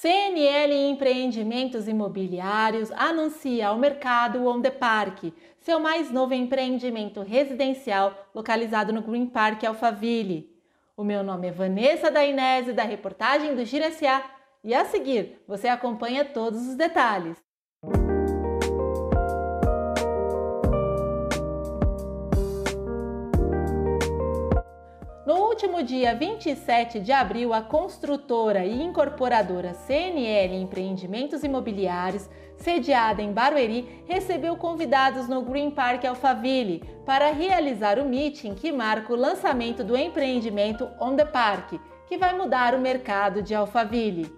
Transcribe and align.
CNL 0.00 0.72
Empreendimentos 0.72 1.86
Imobiliários 1.86 2.90
anuncia 2.92 3.68
ao 3.68 3.76
mercado 3.76 4.38
o 4.38 4.48
On 4.48 4.62
The 4.62 4.70
Park, 4.70 5.24
seu 5.60 5.78
mais 5.78 6.10
novo 6.10 6.32
empreendimento 6.32 7.20
residencial 7.20 8.26
localizado 8.34 8.94
no 8.94 9.02
Green 9.02 9.26
Park 9.26 9.62
Alphaville. 9.62 10.50
O 10.96 11.04
meu 11.04 11.22
nome 11.22 11.48
é 11.48 11.52
Vanessa 11.52 12.10
Dainese, 12.10 12.72
da 12.72 12.82
reportagem 12.82 13.54
do 13.54 13.62
Gira 13.62 13.88
S.A. 13.88 14.24
E 14.64 14.74
a 14.74 14.86
seguir, 14.86 15.38
você 15.46 15.68
acompanha 15.68 16.24
todos 16.24 16.66
os 16.66 16.76
detalhes. 16.76 17.36
No 25.30 25.44
último 25.44 25.80
dia 25.80 26.12
27 26.12 26.98
de 26.98 27.12
abril, 27.12 27.54
a 27.54 27.62
construtora 27.62 28.66
e 28.66 28.82
incorporadora 28.82 29.74
CNL 29.74 30.56
Empreendimentos 30.56 31.44
Imobiliários, 31.44 32.28
sediada 32.56 33.22
em 33.22 33.32
Barueri, 33.32 34.02
recebeu 34.08 34.56
convidados 34.56 35.28
no 35.28 35.42
Green 35.42 35.70
Park 35.70 36.04
Alphaville 36.04 36.82
para 37.06 37.30
realizar 37.30 38.00
o 38.00 38.04
meeting 38.04 38.56
que 38.56 38.72
marca 38.72 39.12
o 39.12 39.16
lançamento 39.16 39.84
do 39.84 39.96
empreendimento 39.96 40.90
On 41.00 41.14
The 41.14 41.26
Park, 41.26 41.80
que 42.08 42.18
vai 42.18 42.36
mudar 42.36 42.74
o 42.74 42.80
mercado 42.80 43.40
de 43.40 43.54
Alphaville. 43.54 44.34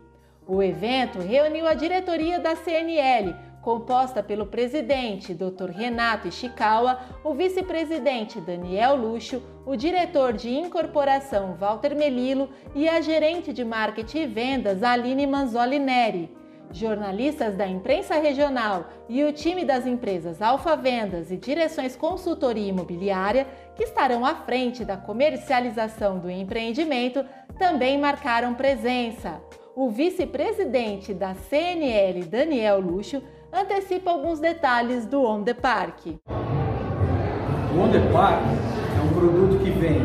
O 0.47 0.63
evento 0.63 1.21
reuniu 1.21 1.67
a 1.67 1.73
diretoria 1.73 2.39
da 2.39 2.55
CNL, 2.55 3.35
composta 3.63 4.23
pelo 4.23 4.45
presidente 4.45 5.33
Dr. 5.33 5.71
Renato 5.71 6.29
Ishikawa, 6.29 7.01
o 7.25 7.33
vice-presidente 7.33 8.41
Daniel 8.41 8.97
Luxo, 8.97 9.41
o 9.65 9.77
diretor 9.77 10.33
de 10.33 10.51
incorporação 10.51 11.55
Walter 11.55 11.95
Melilo 11.95 12.51
e 12.75 12.89
a 12.89 13.01
gerente 13.01 13.53
de 13.53 13.65
marketing 13.65 14.19
e 14.19 14.27
vendas 14.27 14.83
Aline 14.83 15.27
Manzoli 15.27 15.79
Neri. 15.79 16.37
Jornalistas 16.73 17.55
da 17.55 17.67
imprensa 17.67 18.15
regional 18.17 18.87
e 19.09 19.23
o 19.23 19.33
time 19.33 19.65
das 19.65 19.87
empresas 19.87 20.41
Alfa 20.41 20.75
Vendas 20.75 21.31
e 21.31 21.37
Direções 21.37 21.95
Consultoria 21.95 22.69
Imobiliária, 22.69 23.47
que 23.77 23.85
estarão 23.85 24.25
à 24.25 24.35
frente 24.35 24.85
da 24.85 24.97
comercialização 24.97 26.19
do 26.19 26.31
empreendimento, 26.31 27.25
também 27.59 27.99
marcaram 27.99 28.55
presença. 28.55 29.41
O 29.77 29.91
vice-presidente 29.91 31.15
da 31.15 31.35
CNL, 31.35 32.25
Daniel 32.25 32.81
Luxo, 32.81 33.23
antecipa 33.53 34.11
alguns 34.11 34.41
detalhes 34.41 35.05
do 35.05 35.23
On 35.23 35.43
The 35.43 35.53
Park. 35.53 36.07
O 36.27 37.81
On 37.81 37.89
The 37.91 38.01
Park 38.11 38.41
é 38.41 39.03
um 39.05 39.09
produto 39.09 39.63
que 39.63 39.71
vem 39.71 40.01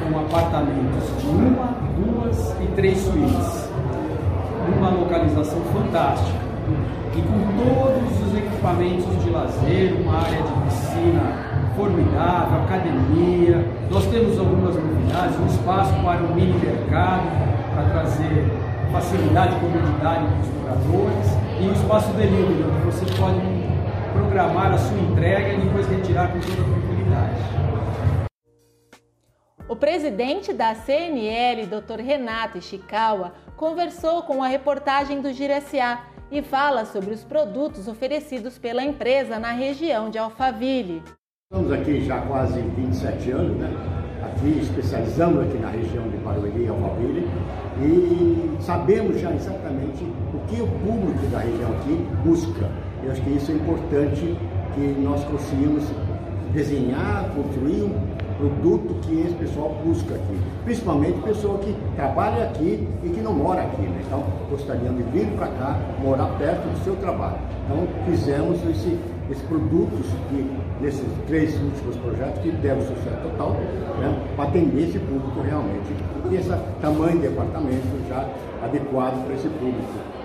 com 0.00 0.18
apartamentos 0.18 1.04
de 1.18 1.26
uma, 1.26 1.74
duas 1.96 2.50
e 2.60 2.66
três 2.76 2.98
suítes, 2.98 3.70
numa 4.68 4.90
localização 4.90 5.60
fantástica 5.72 6.38
e 7.16 7.22
com 7.22 7.64
todos 7.64 8.28
os 8.28 8.36
equipamentos 8.36 9.24
de 9.24 9.30
lazer, 9.30 9.94
uma 10.00 10.18
área 10.18 10.42
de 10.42 10.52
piscina 10.64 11.72
formidável, 11.74 12.62
academia. 12.64 13.66
Nós 13.90 14.06
temos 14.06 14.38
algumas 14.38 14.76
novidades, 14.76 15.40
um 15.40 15.46
espaço 15.46 15.92
para 16.02 16.22
um 16.22 16.34
mini 16.34 16.58
mercado 16.58 17.24
para 17.74 17.84
trazer 17.90 18.46
facilidade 18.92 19.56
e 19.56 19.60
comodidade 19.60 20.24
para 20.24 20.40
os 20.40 20.86
moradores 20.86 21.49
e 21.60 21.68
o 21.68 21.72
espaço 21.72 22.10
delivery, 22.14 22.62
onde 22.62 22.86
você 22.86 23.04
pode 23.18 23.40
programar 24.12 24.72
a 24.72 24.78
sua 24.78 24.98
entrega 24.98 25.52
e 25.52 25.60
depois 25.60 25.86
retirar 25.86 26.32
com 26.32 26.40
toda 26.40 26.56
tranquilidade. 26.56 27.36
O 29.68 29.76
presidente 29.76 30.52
da 30.52 30.74
CNL, 30.74 31.66
Dr. 31.66 32.00
Renato 32.00 32.58
Ishikawa, 32.58 33.34
conversou 33.56 34.22
com 34.22 34.42
a 34.42 34.48
reportagem 34.48 35.20
do 35.20 35.32
Gira 35.32 35.60
SA 35.60 36.00
e 36.30 36.42
fala 36.42 36.84
sobre 36.84 37.12
os 37.12 37.22
produtos 37.22 37.86
oferecidos 37.86 38.58
pela 38.58 38.82
empresa 38.82 39.38
na 39.38 39.52
região 39.52 40.10
de 40.10 40.18
Alphaville. 40.18 41.02
Estamos 41.52 41.72
aqui 41.72 42.04
já 42.04 42.18
há 42.18 42.22
quase 42.22 42.60
27 42.60 43.30
anos, 43.32 43.56
né? 43.58 43.99
Aqui 44.22 44.58
especializamos 44.60 45.44
aqui 45.44 45.58
na 45.58 45.70
região 45.70 46.06
de 46.08 46.16
Barueri 46.18 46.64
e 46.64 46.68
Alphaville 46.68 47.26
e 47.80 48.56
sabemos 48.60 49.18
já 49.18 49.32
exatamente 49.32 50.04
o 50.34 50.38
que 50.46 50.60
o 50.60 50.66
público 50.66 51.26
da 51.32 51.38
região 51.38 51.70
aqui 51.70 52.06
busca. 52.22 52.68
Eu 53.02 53.12
acho 53.12 53.22
que 53.22 53.30
isso 53.30 53.50
é 53.50 53.54
importante 53.54 54.36
que 54.74 55.00
nós 55.02 55.24
conseguimos 55.24 55.84
desenhar, 56.52 57.30
construir 57.34 57.90
produto 58.40 58.94
que 59.02 59.20
esse 59.20 59.34
pessoal 59.34 59.76
busca 59.84 60.14
aqui. 60.14 60.38
Principalmente 60.64 61.20
pessoa 61.20 61.58
que 61.58 61.76
trabalha 61.94 62.44
aqui 62.44 62.88
e 63.04 63.08
que 63.10 63.20
não 63.20 63.34
mora 63.34 63.62
aqui. 63.62 63.82
Né? 63.82 64.02
Então, 64.06 64.24
gostariam 64.48 64.94
de 64.94 65.02
vir 65.02 65.26
para 65.36 65.48
cá, 65.48 65.78
morar 66.02 66.26
perto 66.38 66.62
do 66.62 66.84
seu 66.84 66.96
trabalho. 66.96 67.36
Então, 67.64 67.86
fizemos 68.06 68.58
esse, 68.68 68.98
esses 69.30 69.42
produtos 69.44 70.06
que, 70.30 70.50
nesses 70.80 71.06
três 71.26 71.54
últimos 71.60 71.96
projetos 71.96 72.40
que 72.42 72.50
deram 72.50 72.80
sucesso 72.80 73.20
total, 73.22 73.56
né? 73.98 74.16
para 74.34 74.44
atender 74.46 74.88
esse 74.88 74.98
público 74.98 75.40
realmente. 75.42 75.94
E 76.30 76.34
esse 76.36 76.50
tamanho 76.80 77.18
de 77.20 77.26
apartamento 77.26 78.08
já 78.08 78.26
adequado 78.62 79.24
para 79.24 79.34
esse 79.34 79.48
público. 79.48 80.19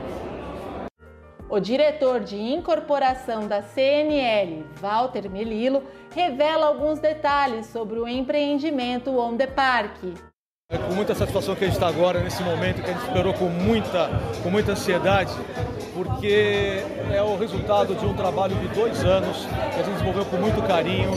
O 1.47 1.59
diretor 1.59 2.21
de 2.21 2.35
incorporação 2.35 3.47
da 3.47 3.61
CNL, 3.61 4.65
Walter 4.81 5.29
Melilo, 5.29 5.83
revela 6.13 6.65
alguns 6.65 6.97
detalhes 6.97 7.67
sobre 7.67 7.99
o 7.99 8.07
empreendimento 8.07 9.15
On 9.19 9.37
The 9.37 9.45
Park. 9.45 9.97
É 10.71 10.77
com 10.79 10.95
muita 10.95 11.13
satisfação 11.13 11.55
que 11.55 11.63
a 11.63 11.67
gente 11.67 11.75
está 11.75 11.87
agora, 11.87 12.19
nesse 12.19 12.41
momento 12.41 12.81
que 12.81 12.89
a 12.89 12.93
gente 12.93 13.05
esperou 13.05 13.31
com 13.35 13.45
muita, 13.45 14.09
com 14.41 14.49
muita 14.49 14.71
ansiedade, 14.71 15.31
porque 15.93 16.83
é 17.13 17.21
o 17.21 17.37
resultado 17.37 17.93
de 17.93 18.03
um 18.03 18.15
trabalho 18.15 18.55
de 18.55 18.67
dois 18.69 19.03
anos 19.05 19.45
que 19.45 19.79
a 19.79 19.83
gente 19.83 19.93
desenvolveu 19.93 20.25
com 20.25 20.37
muito 20.37 20.67
carinho 20.67 21.11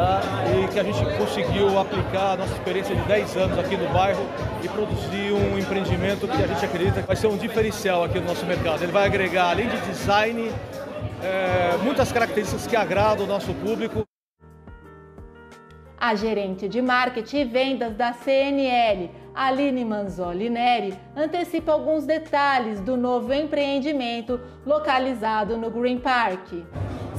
tá? 0.00 0.22
e 0.48 0.68
que 0.68 0.80
a 0.80 0.82
gente 0.82 0.98
conseguiu 1.18 1.78
aplicar 1.78 2.32
a 2.32 2.36
nossa 2.38 2.52
experiência 2.54 2.96
de 2.96 3.02
10 3.02 3.36
anos 3.36 3.58
aqui 3.58 3.76
no 3.76 3.86
bairro 3.92 4.26
e 4.62 4.68
produzir 4.68 5.32
um 5.32 5.58
empreendimento 5.58 6.26
que 6.26 6.42
a 6.42 6.46
gente 6.46 6.64
acredita 6.64 7.02
que 7.02 7.06
vai 7.06 7.16
ser 7.16 7.26
um 7.26 7.36
diferencial 7.36 8.04
aqui 8.04 8.18
no 8.18 8.26
nosso 8.26 8.46
mercado. 8.46 8.82
Ele 8.82 8.92
vai 8.92 9.04
agregar, 9.04 9.50
além 9.50 9.68
de 9.68 9.76
design, 9.82 10.50
é, 11.22 11.76
muitas 11.82 12.10
características 12.10 12.66
que 12.66 12.76
agradam 12.76 13.26
o 13.26 13.28
nosso 13.28 13.52
público. 13.54 14.02
A 15.98 16.14
gerente 16.14 16.66
de 16.66 16.80
marketing 16.80 17.40
e 17.40 17.44
vendas 17.44 17.94
da 17.94 18.14
CNL, 18.14 19.10
Aline 19.34 19.84
Manzoli 19.84 20.48
Neri, 20.48 20.98
antecipa 21.14 21.72
alguns 21.72 22.06
detalhes 22.06 22.80
do 22.80 22.96
novo 22.96 23.34
empreendimento 23.34 24.40
localizado 24.64 25.58
no 25.58 25.70
Green 25.70 25.98
Park. 25.98 26.64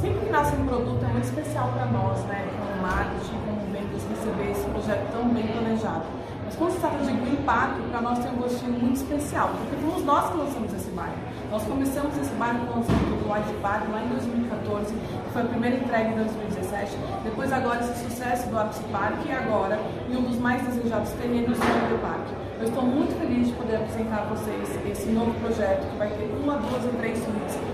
Sempre 0.01 0.19
que 0.25 0.31
nasce 0.31 0.55
um 0.55 0.65
produto 0.65 1.05
é 1.05 1.07
muito 1.09 1.25
especial 1.25 1.71
para 1.73 1.85
nós, 1.85 2.17
né? 2.25 2.49
Como 2.57 2.81
marketing, 2.81 3.37
como 3.45 3.61
vendas, 3.69 4.01
receber 4.09 4.49
esse 4.49 4.65
projeto 4.71 5.11
tão 5.11 5.29
bem 5.29 5.45
planejado. 5.45 6.05
Mas 6.43 6.55
quando 6.55 6.71
se 6.73 6.79
trata 6.79 6.97
de 7.05 7.37
Park, 7.45 7.77
para 7.91 8.01
nós 8.01 8.17
tem 8.17 8.31
um 8.31 8.37
gostinho 8.37 8.79
muito 8.79 8.95
especial, 8.95 9.49
porque 9.49 9.75
fomos 9.75 10.03
nós 10.03 10.31
que 10.31 10.37
lançamos 10.37 10.73
esse 10.73 10.89
bairro. 10.89 11.13
Nós 11.51 11.63
começamos 11.65 12.17
esse 12.17 12.33
bairro 12.33 12.65
com 12.65 12.73
o 12.73 12.75
lançamento 12.77 13.13
do 13.21 13.31
White 13.31 13.53
Park 13.61 13.83
lá 13.91 14.01
em 14.01 14.07
2014, 14.09 14.91
que 14.91 15.31
foi 15.33 15.41
a 15.43 15.45
primeira 15.45 15.75
entrega 15.77 16.09
em 16.09 16.15
2017. 16.15 16.97
Depois 17.23 17.53
agora 17.53 17.81
esse 17.81 18.03
sucesso 18.03 18.49
do 18.49 18.59
Apps 18.59 18.79
Park 18.91 19.23
e 19.23 19.31
agora 19.31 19.79
em 20.09 20.17
um 20.17 20.23
dos 20.23 20.39
mais 20.39 20.63
desejados 20.63 21.11
terrenos 21.11 21.59
do 21.59 21.63
White 21.63 22.01
Park. 22.01 22.25
Eu 22.59 22.65
estou 22.65 22.83
muito 22.83 23.13
feliz 23.19 23.49
de 23.49 23.53
poder 23.53 23.75
apresentar 23.75 24.21
a 24.21 24.33
vocês 24.33 24.67
esse 24.83 25.09
novo 25.09 25.31
projeto 25.39 25.87
que 25.91 25.97
vai 25.97 26.09
ter 26.09 26.25
uma, 26.41 26.55
duas 26.57 26.85
e 26.85 26.97
três 26.97 27.19
suítes 27.19 27.70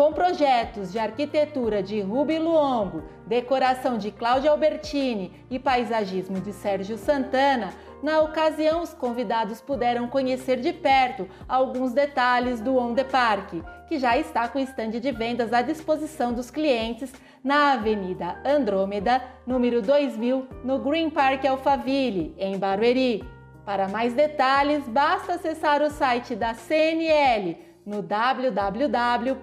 com 0.00 0.14
projetos 0.14 0.90
de 0.90 0.98
arquitetura 0.98 1.82
de 1.82 2.00
Rubi 2.00 2.38
Luongo, 2.38 3.02
decoração 3.26 3.98
de 3.98 4.10
Cláudia 4.10 4.50
Albertini 4.50 5.44
e 5.50 5.58
paisagismo 5.58 6.40
de 6.40 6.54
Sérgio 6.54 6.96
Santana, 6.96 7.74
na 8.02 8.22
ocasião 8.22 8.80
os 8.80 8.94
convidados 8.94 9.60
puderam 9.60 10.08
conhecer 10.08 10.58
de 10.58 10.72
perto 10.72 11.28
alguns 11.46 11.92
detalhes 11.92 12.62
do 12.62 12.78
On 12.78 12.94
The 12.94 13.04
Park, 13.04 13.52
que 13.88 13.98
já 13.98 14.16
está 14.16 14.48
com 14.48 14.58
estande 14.58 15.00
de 15.00 15.12
vendas 15.12 15.52
à 15.52 15.60
disposição 15.60 16.32
dos 16.32 16.50
clientes 16.50 17.12
na 17.44 17.74
Avenida 17.74 18.40
Andrômeda, 18.42 19.22
número 19.46 19.82
2000, 19.82 20.48
no 20.64 20.78
Green 20.78 21.10
Park 21.10 21.44
Alphaville, 21.44 22.34
em 22.38 22.56
Barueri. 22.56 23.22
Para 23.66 23.86
mais 23.86 24.14
detalhes, 24.14 24.88
basta 24.88 25.34
acessar 25.34 25.82
o 25.82 25.90
site 25.90 26.34
da 26.34 26.54
CNL 26.54 27.69
no 27.90 28.00
www.cnl.com.br. 28.02 29.40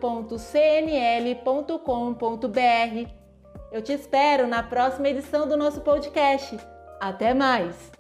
Eu 3.69 3.81
te 3.81 3.91
espero 3.91 4.47
na 4.47 4.63
próxima 4.63 5.09
edição 5.09 5.45
do 5.45 5.57
nosso 5.57 5.81
podcast. 5.81 6.57
Até 6.97 7.33
mais! 7.33 7.91